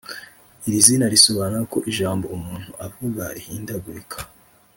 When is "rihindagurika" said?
3.35-4.17